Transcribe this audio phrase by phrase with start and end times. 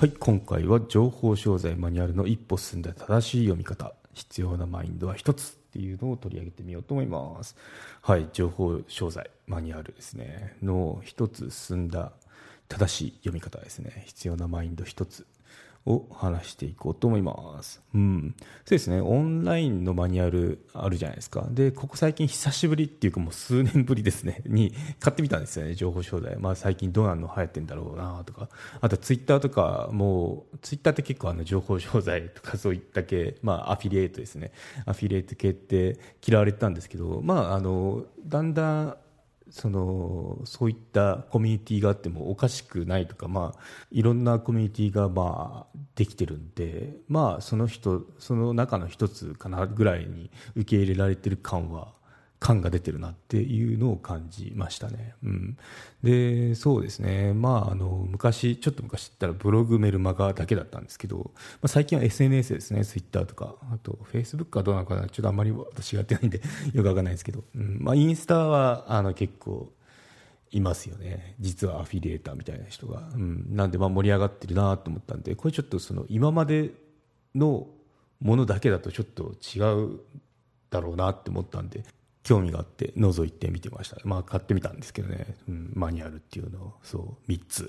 [0.00, 3.92] はい今回は情報商材マニュアルの一歩進んだ正しい読み方。
[4.14, 7.54] 必要なマインドは1つっていうのを取り上げてみようと思います。
[8.00, 10.56] はい情報商材マニュアルですね。
[10.62, 12.12] の1つ進んだ
[12.66, 14.04] 正しい読み方ですね。
[14.06, 15.26] 必要なマインド1つ。
[15.86, 17.82] を話していこうと思います。
[17.94, 18.34] うん。
[18.38, 19.00] そうですね。
[19.00, 21.46] オンラインのマニュアルあるじゃないですか。
[21.50, 24.42] で、ここ最近久しぶりっていうかもう数年ぶりですね。
[24.46, 25.74] に買ってみたんですよね。
[25.74, 26.36] 情報商材。
[26.38, 28.48] まあ最近どうなんの流行ってんだろうなとか。
[28.80, 34.52] あとツイッターとかもう、ツイッターって結構あの情報商材とかそういった系、まあアフィリエイトですね。
[34.84, 38.96] アフィリエイト系って嫌われてたんですけど、まああの、だんだん
[39.50, 43.60] そのそういったコミュニティがあってもおかしくないとか、まあ、
[43.90, 51.92] いろんなコミュニティがまあできてるんで、まあ、その人その中の一つかなぐらいに受け入れられてる感は
[52.40, 55.14] 感が出てるなっていうのを感じましたね。
[55.22, 55.58] うん、
[56.02, 66.40] でそうですね、まあ、あの昔、ちょっと昔言ったらブログ、メルマガだけだったんですけど、まあ、最近は SNS ですね、ツイッターとか、あとフェイスブックはどうなのかな、ちょっとあんまり私やってないんで
[66.72, 67.78] よくわかんないですけど、うん。
[67.78, 69.70] まあ、インスタはあの結構
[70.50, 73.10] いますよね、実はアフィリエーターみたいな人が。
[73.14, 76.72] うん、なんでまあ盛り上がってるなと思ったんで、これちょっとその今まで
[77.34, 77.68] の
[78.22, 79.60] ものだけだとちょっと違
[79.94, 80.00] う
[80.70, 81.84] だろうなって思ったんで、
[82.22, 83.96] 興味があって覗いてみてました。
[84.04, 87.68] まあ買ってみたんですけどね、うん、マニュアルっていうのを、そう、3つ。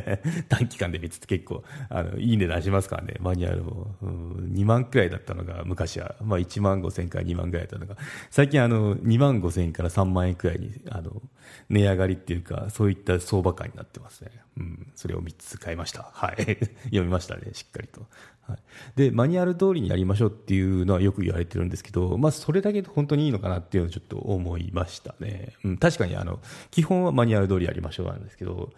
[0.48, 3.94] 短期間で3つって結構、あの、いい値段しますからね、マニュアルも。
[4.00, 11.20] うん、2万くらいだったのが、昔は、まあ1万5千から2万くらいだったのが、最近あの、2万5千から3万円くらいに、あの、
[11.68, 14.30] 値上がりっていうか、そういった相場感になってますね。
[14.56, 16.10] うん、それを3つ買いました。
[16.14, 16.36] はい。
[16.84, 18.06] 読みましたね、しっかりと。
[18.96, 28.72] でマニュアル通りにやりましょうっていうのはよく言われてるんですけど、まあ、それだけで本当にいいのかなっていうちょっと思いましたね、うん、確かにあの基本はマニュアル通りやりましょうなんですけど、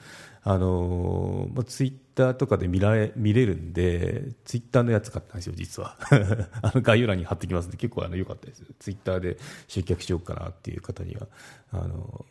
[0.44, 5.96] あのまあ、ツイッターとかで見られ見れるんでツイッターのやつ買ったんですよ実は。
[6.62, 8.64] あの概要欄に貼ってきますんで結構あの良かったです。
[8.78, 9.36] ツイッターで
[9.68, 11.29] 集客しようかなっていう方には
[11.70, 12.27] あの、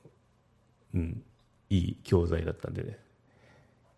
[0.94, 1.24] うん、
[1.69, 3.00] いい教材だったんでね。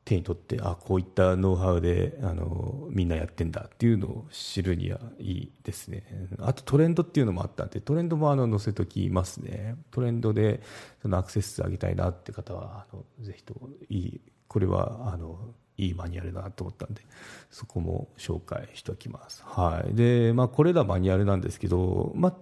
[0.06, 6.04] 手に取ってあこういったノウハウであのみんなやってんだっていうのを知るにはいいですね。
[6.40, 9.76] あとトレンドっていうのもあったんでトレンドもあの載せときますね。
[9.92, 10.62] トレンドで
[11.02, 13.56] そのアクセス数上げたいなって方はあのぜひと
[13.90, 15.40] いいこれはあの
[15.78, 17.02] いいマニュアルだなと思ったんで
[17.50, 19.42] そこも紹介しておきます。
[19.46, 19.96] はい。
[19.96, 22.36] でまあこれらマニュアルなんですけどまあ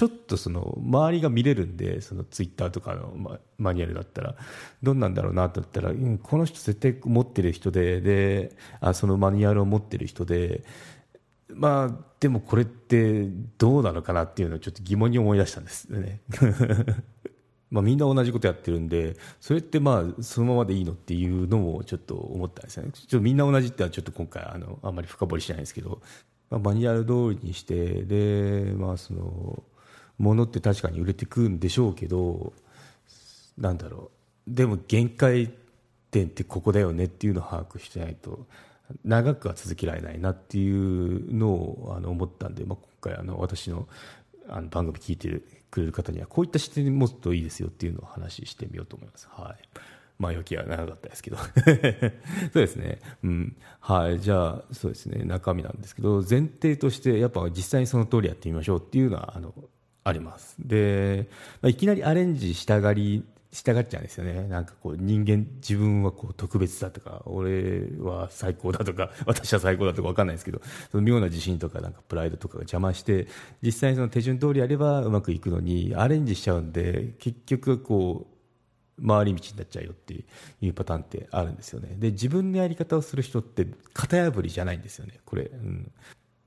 [0.00, 4.34] ちょっとその周りが見れるんでそのツイッターとかのマニュアルだったら。
[4.82, 10.64] どんなんだろうなと思ったら、うん、この人絶対持ってる人でであそのマニュアルを持ってる人で
[11.50, 13.26] まあでもこれって
[13.58, 16.22] どうなのかなっていうのをちょっと疑問に思い出したんですね。
[17.70, 22.92] まあみんな同じことやってるんでそれってまあそのままでいいのっていうのもちょっと思ったんですよね。
[22.92, 26.00] ちょっとみんな同じってはちょっと今回あのあんまり深掘りしないんですけど、
[26.48, 29.62] まあ、マニュアル通りにしてでまあその
[30.20, 32.52] ものって確かに売れてくんでしょうけど
[33.56, 34.10] なんだろ
[34.46, 35.50] うでも限界
[36.10, 38.46] 点ってここだよねっていうのを把握してないと
[39.02, 43.88] 長くは続けられないなっていうのをあの思ったんで、まあ、今回あの私の
[44.48, 49.28] あの番組聞いてくれる方にはこういった視点に持つといいですよっていうのを話してみようと思います。
[49.30, 49.68] はい
[50.18, 51.50] 前置きは長かったですけど そう
[52.52, 53.00] ですね。
[53.22, 53.56] うん。
[53.80, 54.20] はい。
[54.20, 55.24] じゃあ、そうですね。
[55.24, 59.54] 中身なんですけど、前提として、やっぱ実際にその通りやってみましょうっていうのは、あの、
[60.04, 60.56] あります。
[60.58, 61.28] で、
[61.60, 64.46] まあ、いきなりアレンジしたがり、したがっちゃうんですよね。
[64.46, 70.60] なんかこう人間、自分はこう特別だとか、俺は最高だとか、 私は最高だとかわかんないですけど、
[70.92, 73.26] その妙な自信とかなんかプライドとかが邪魔して、
[73.60, 80.24] 実際にその手順通りやればうまくいくのに、アレンジしちゃうんで、結局こう、回り道になっちゃうよって
[80.60, 81.96] いうパターンってあるんですよね。
[81.98, 85.44] で、自分のやり方をする人って型破りじゃないんですよね、これ。
[85.44, 85.90] うん、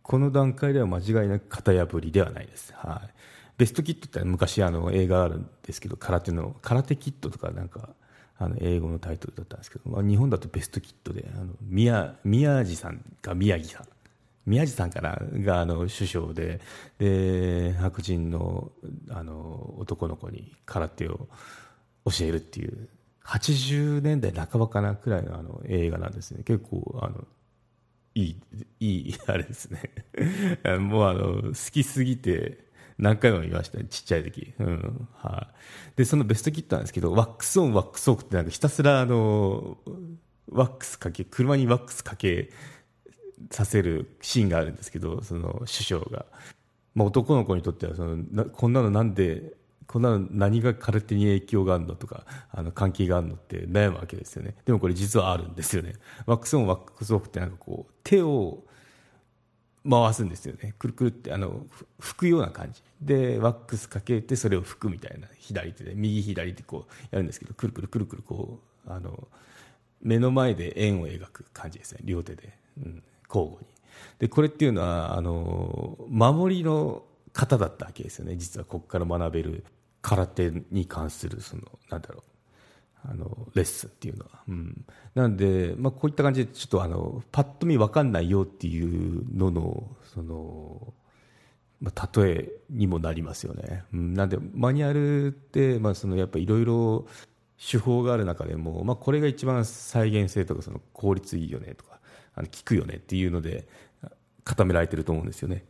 [0.04, 2.74] この段階では間違いなく型破りではないです。
[2.74, 3.14] はい。
[3.58, 7.90] ベストキットって昔あの映画あるんですけど空手の空手キットとかなんか
[8.38, 13.88] あの英語のタイトルだったんですけど、まあ、日本だとベストキットであの宮宮地さんか宮城さん。
[14.46, 16.60] 宮地さんかながあの首相で
[16.98, 18.72] で白人の
[19.10, 21.30] あの男の子に空手を
[22.06, 22.90] 教えるっていう
[23.26, 26.44] 80年代半ばかなくらいのあの映画なんですね。
[26.44, 27.26] 結構あの
[28.16, 28.38] いい
[28.80, 29.90] いいあれですね。
[30.80, 32.66] もうあの好きすぎて
[32.98, 34.54] 何回も見ましたね、ちっちゃい時。
[34.60, 35.08] うん。
[35.16, 35.98] はい。
[35.98, 39.78] で、そのベストキットなんですけど、ワックスオン、ワックスオフってなんかひたすらあの、
[40.50, 42.50] ワックスかけ、車にワックスかけ
[43.52, 46.26] させるシーンがあるんですけど、その首相が。
[46.96, 49.54] まあ、男の子にとってはそのな、こんなのなんで
[49.88, 55.94] こんなの何が空手に影響があるのとかあの関係があるのって悩むわけですよねでもこれ実はあるんですよね
[56.26, 58.64] ワックスオンワックスオフってなんかこう手を
[59.90, 60.74] 回すんですよね。
[60.80, 61.66] くるくるってあの
[62.00, 62.82] 拭くような感じ。
[63.02, 65.28] でワックスかけてそれを拭くみたいな。
[65.40, 69.28] 左手で右左でこうやるんですけどくるくるくるくるこうあの
[70.02, 72.00] 目の前で円を描く感じですね。
[72.04, 73.58] 両手で、うん、交互に。
[74.20, 77.04] でこれっていうのはあの守りの
[77.34, 78.36] 方だったわけですよね。
[78.38, 79.66] 実はここから学べる
[80.02, 82.33] 空手に関するそのなんだろう。
[83.06, 84.86] あのレッスンっていうのは、うん、
[85.16, 90.94] なんで、まあ、こういった感じでちょっとあのパッと見分かんないよっていうののその、
[91.82, 97.06] まあ、例えにもなりますよね、うん、なんでマニュアルって、まあ、そのやっぱいろいろ
[97.60, 102.00] 手法がある中でも、まあ、これが一番再現性とかその効率いいよねとか
[102.36, 103.68] あの効くよねっていうので
[104.44, 105.66] 固められてると思うんですよね。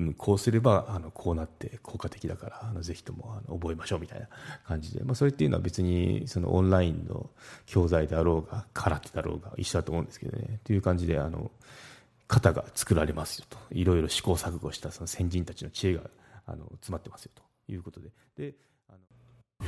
[0.00, 4.28] うん、こうすればあのこうなって効果的だからあのぜひともあの覚えましょうみたいな
[4.66, 7.28] 感じで、まあ、それっていうのは別にそのオンラインの
[7.66, 11.50] 教材であろうが空手だろうが一緒だと思うんですけどねという感じであの
[12.28, 13.58] 型が作られますよと。
[13.72, 16.02] いろいろ試行錯誤したその先人たちの知恵が
[16.46, 17.42] あの詰まってますよと。
[17.68, 18.08] いうことで。
[18.36, 18.54] で
[18.88, 19.66] あの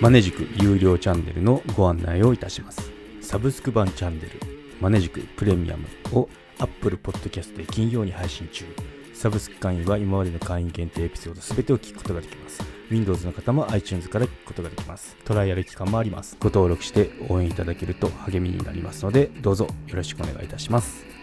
[0.00, 2.90] マネジク有料チャンネルのご案内をいたします。
[3.20, 4.30] サブスク版チャンネル
[4.80, 6.28] マネジクプレミアムを
[6.58, 8.64] Apple Podcast で金曜に配信中。
[9.16, 12.62] サブスク会員は今までの会員限定エピソード全てを聞くことができます。
[12.90, 15.16] Windows の方も iTunes から聞くことができます。
[15.24, 16.36] トライアル期間もあります。
[16.38, 21.15] ご登録して応援いただけると励みになりますので、どうぞよろしくお願いいたします。